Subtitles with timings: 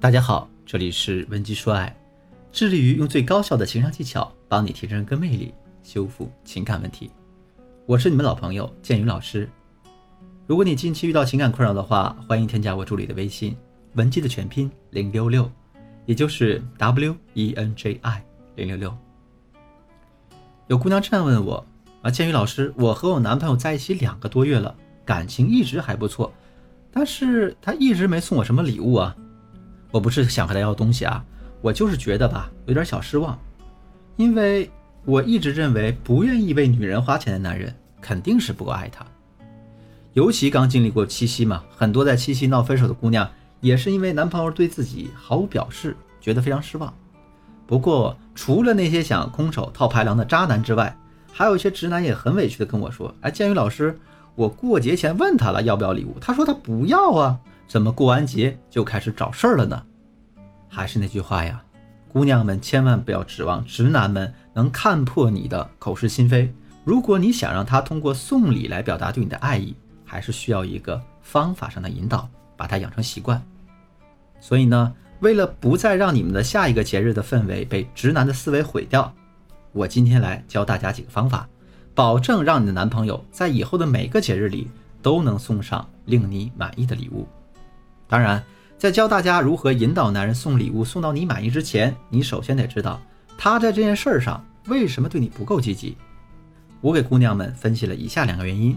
[0.00, 1.92] 大家好，这里是文姬说爱，
[2.52, 5.52] 致力于用最高效的情商技巧帮你提升人格魅力，
[5.82, 7.10] 修复情感问题。
[7.84, 9.50] 我是你们老朋友建宇老师。
[10.46, 13.56] 如果你近期遇到情感困扰的话，欢迎添加我助理的微信
[13.94, 15.50] 文姬的全拼零六六，
[16.06, 18.24] 也就是 W E N J I
[18.54, 18.96] 零六六。
[20.68, 21.66] 有姑娘这样问我
[22.02, 24.72] 啊，建宇老师，我和我男朋友在一起两个多月了，
[25.04, 26.32] 感情一直还不错，
[26.92, 29.16] 但是他一直没送我什么礼物啊。
[29.90, 31.24] 我不是想和他要东西啊，
[31.60, 33.38] 我就是觉得吧，有点小失望，
[34.16, 34.70] 因为
[35.04, 39.04] 我一直认为不愿意为女人花钱的男人肯定是不够爱她。
[40.12, 43.28] 尤其刚经历过七夕嘛，很多在七夕闹分手的姑娘
[43.60, 46.92] 也是因为男朋友对自己毫无表示，觉得非常失望。
[47.66, 50.96] 不过除了那些想空手套白狼的渣男之外，
[51.32, 53.98] 还有一些直男也很委屈的跟我说：“哎，建宇老师，
[54.34, 59.80] 我过节前问他了要不要礼物，他说他不要啊。”怎么过完节就开始找事儿了呢？
[60.68, 61.62] 还是那句话呀，
[62.10, 66.52] 姑娘们千万不要指望直男们能看破你的口是心非。
[66.84, 73.42] 如果你想让他通过送礼来表达对你的爱意，还是需要一个方法上的引导，把他养成习惯。
[74.40, 79.12] 所以呢，为了不再让你们的下一个节日的氛围被直男的思维毁掉，
[79.72, 81.46] 我今天来教大家几个方法，
[81.94, 84.70] 保证让你的男朋友在以后的每个节日里
[85.02, 87.28] 都能送上令你满意的礼物。
[88.08, 88.42] 当然，
[88.78, 93.00] 在教大家如何引导男人送礼物送到你满意之前，你首先得知道
[93.36, 95.96] 他在这件事儿上为什么对你不够积极。
[96.80, 98.76] 我给姑娘们分析了以下两个原因：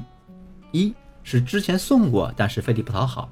[0.71, 3.29] 一是之前送过，但是费力不讨好。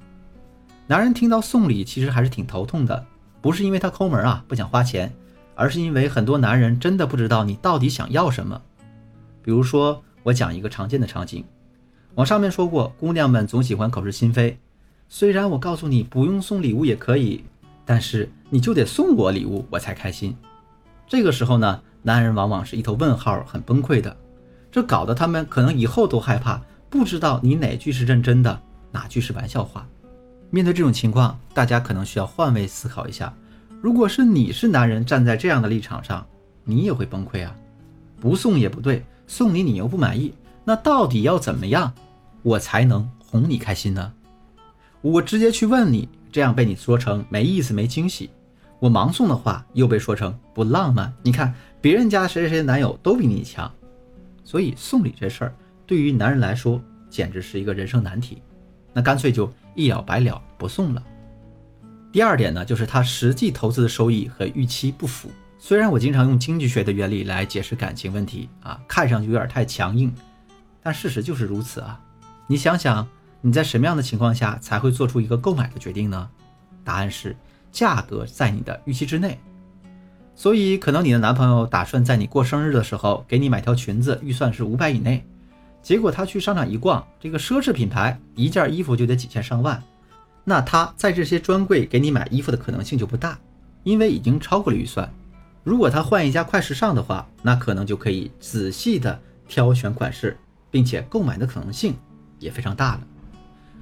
[0.88, 3.06] 男人听到送礼其实还是挺头痛的，
[3.42, 5.12] 不是因为他抠门啊不想花钱，
[5.56, 8.62] 而是因为很多男人真的不知道你到底想要什么。
[9.42, 11.44] 比如说，我讲一个常见的场景，
[12.16, 14.58] 我上面说过，姑娘们总喜欢口是心非。
[15.12, 17.44] 虽然我告诉你不用送礼物也可以，
[17.84, 20.38] 但是你就得送我礼物，我才开心。
[21.08, 24.16] 这个时候呢，男人往往是一头问号，很崩溃的。
[24.72, 26.62] 这搞得他们可能以后都害怕，
[26.92, 28.62] 不知道你哪句是认真的，
[28.92, 29.88] 哪句是玩笑话。
[30.52, 33.34] 面对这种情况，大家可能需要换位思考一下。
[33.82, 36.24] 如果是你是男人，站在这样的立场上，
[36.64, 37.56] 你也会崩溃啊。
[38.22, 41.92] 不送也不对，送你你又不满意，那到底要怎么样，
[42.44, 44.14] 我才能哄你开心呢？
[45.02, 48.30] 我直接去问你，这样被你说成没意思、没惊喜；
[48.80, 51.14] 我盲送的话又被说成不浪漫。
[51.24, 53.72] 你看，别人家谁谁谁的男友都比你强，
[54.44, 55.56] 所以送礼这事儿
[55.88, 58.42] 对于男人来说简直是一个人生难题。
[58.92, 61.02] 那干脆就一了百了，不送了。
[62.12, 65.32] 第二点呢，就是他实际投资的收益和预期不符。
[65.60, 70.14] 虽然我经常用经济学的原理来解释感情问题啊，看上去有点太强硬，
[70.84, 71.98] 但事实就是如此啊。
[72.48, 73.08] 你想想。
[73.42, 76.30] 你在什么样的情况下才会做出一个购买的决定呢？
[76.84, 77.36] 答案是
[77.72, 79.40] 价格在你的预期之内。
[80.36, 85.26] 所以，可能你的男朋友打算在你过生日的时候给你买条裙子，预算是五百以内。
[85.82, 89.82] 结果他去商场一逛，这个奢侈品牌一件衣服就得几千上万，
[90.44, 93.38] 那他在这些专柜给你买衣服的可能性就不大，
[93.84, 95.10] 因为已经超过了预算。
[95.64, 100.38] 如果他换一家快时尚的话，那可能就可以仔细的挑选款式，
[100.72, 101.96] 并且购买的可能性
[102.40, 103.02] 也非常大了。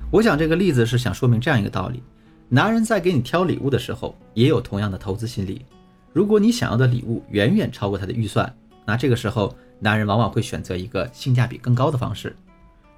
[0.10, 2.02] 我讲这个例子是想说明这样一个道理：
[2.48, 5.66] 男人在给你挑礼物的时候，也有同样的投资心理。
[6.14, 8.52] 如果你想要的礼物远远超过他的预算，
[8.86, 12.34] 那这个时候男人往往会选择一个性价比更高的方式。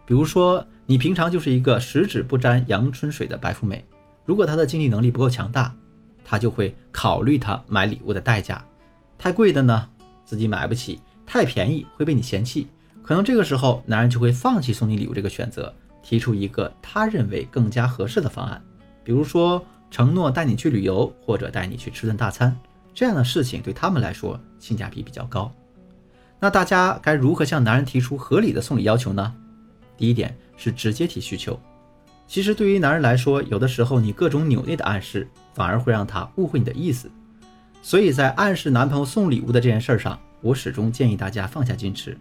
[0.05, 3.83] 比如说，你平常就是一个十指不沾阳春水的白富美，
[4.23, 5.75] 如果他的经济能力不够强大，
[6.23, 8.63] 他就会考虑他买礼物的代价。
[9.17, 9.89] 太贵的呢，
[10.25, 12.67] 自己买不起；太便宜会被你嫌弃。
[13.01, 15.73] 可能这个时候，男人就会放弃送你礼物这个选择。
[16.01, 18.61] 提出一个他认为更加合适的方案，
[19.03, 22.55] 比如说承诺带你去旅游，或者带你去吃顿大餐，
[22.93, 25.51] 这样的事情对他们来说性价比比较高。
[26.39, 29.35] 那大家该如何向男人提出合理的送礼要求呢？
[29.97, 31.59] 第一点是直接提需求。
[32.27, 37.11] 其实对于男人来说，有的时候你各种扭捏的暗示，反而会让他误会你的意思。
[37.81, 42.17] 所以在暗示男朋友送礼物的这件事上，我始终建议大家放下矜持。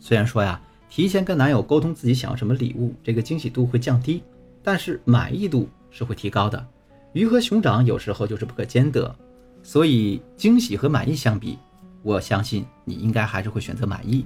[0.00, 0.60] 虽然说呀。
[0.88, 4.22] 提前跟男友沟通自己想要什么礼物，这个惊喜度会降低，
[4.62, 6.66] 但是满意度是会提高的。
[7.12, 9.14] 鱼和熊掌有时候就是不可兼得，
[9.62, 11.58] 所以惊喜和满意相比，
[12.02, 14.24] 我相信你应该还是会选择满意。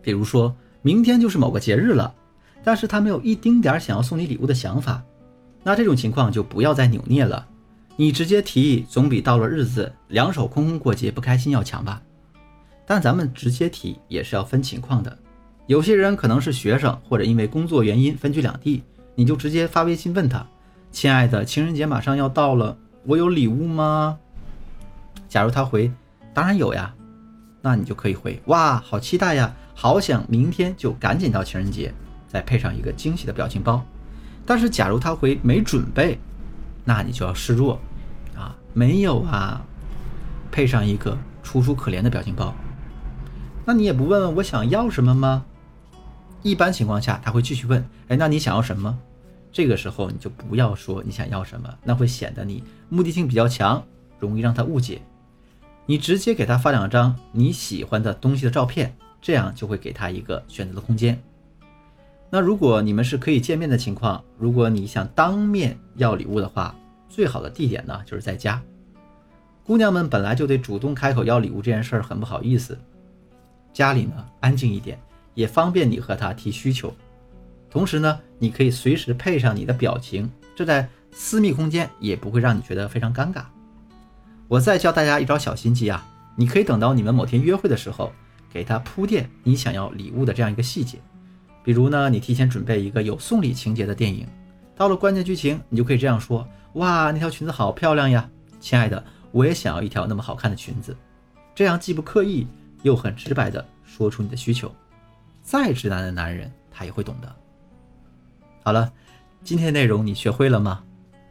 [0.00, 2.14] 比如说明天就是某个节日了，
[2.62, 5.02] 但是他没有一丁点想要送你礼物的想法，
[5.64, 7.46] 那这种情况就不要再扭捏了，
[7.96, 12.00] 你直接提议总比到了日子两手空空过节不开心要强吧。
[12.86, 15.18] 但咱们直接提也是要分情况的。
[15.66, 18.84] 有些人可能是学生，或者因为工作原因分居两地，
[19.16, 20.46] 你就直接发微信问他
[20.92, 24.16] ：“亲爱的，情人节马上要到了，我有礼物吗？
[25.28, 25.90] 假如他回
[26.32, 26.94] 当然有呀，
[27.60, 31.92] 那你就可以回哇，好期待呀，好想明天就赶紧到情人节，
[32.28, 33.84] 再配上一个惊喜的表情包。
[34.46, 36.16] 但是假如他回没准备，
[36.84, 37.80] 那你就要示弱
[38.36, 39.60] 啊，没有啊，
[40.52, 42.54] 配上一个楚楚可怜的表情包。
[43.64, 45.44] 那你也不问问我想要什么吗？
[46.42, 48.96] 一般情况下他会继续问，哎，那你想要什么？
[49.52, 53.82] 这个时候你就不要说你想要什么，那会显得你目的性比较强，
[54.18, 55.00] 容易让他误解。
[55.86, 61.20] 你直接给他发两张你喜欢的东西的照片，这样就会给他一个选择的空间。
[62.28, 66.74] 那如果你们是可以见面的情况，如果你想当面要礼物的话，
[67.08, 68.60] 最好的地点呢就是在家。
[69.64, 72.78] 姑娘们本来就对主动开口要礼物这件事儿很不好意思，
[73.72, 74.98] 家里呢安静一点，
[75.36, 76.92] 也方便你和他提需求。
[77.70, 83.44] 同时呢，你可以随时配上你的表情，这在私密空间也不会让你觉得非常尴尬。
[84.48, 86.04] 我再教大家一招小心机啊，
[86.34, 88.12] 你可以等到你们某天约会的时候，
[88.52, 90.98] 给他铺垫你想要礼物的这样一个细节。
[91.62, 94.26] 比如呢，你提前准备一个有送礼情节的电影，
[94.74, 98.28] 到了关键剧情，你就可以这样说：哇，那条裙子好漂亮呀，
[98.60, 100.96] 亲爱的，我也想要一条那么好看的裙子。
[101.54, 102.46] 这样既不刻意，
[102.82, 104.72] 又很直白的说出你的需求。
[105.46, 107.36] 再直男的男人，他也会懂的。
[108.64, 108.92] 好了，
[109.44, 110.82] 今天的内容你学会了吗？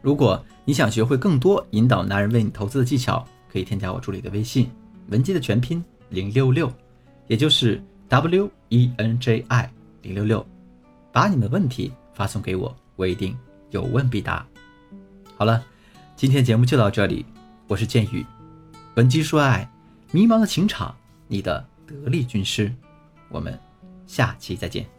[0.01, 4.71] 如果你想学会更多引导男人为你投资的技巧，可以添加我助理的微信
[5.09, 6.71] 文姬的全拼零六六，
[7.27, 9.69] 也就是 W E N J I
[10.01, 10.47] 零六六，
[11.11, 13.37] 把你的问题发送给我，我一定
[13.71, 14.47] 有问必答。
[15.35, 15.61] 好了，
[16.15, 17.25] 今天节目就到这里，
[17.67, 18.25] 我是剑宇，
[18.95, 19.69] 文姬说爱，
[20.11, 20.95] 迷茫的情场，
[21.27, 22.73] 你的得力军师，
[23.27, 23.59] 我们
[24.05, 24.94] 下期再见。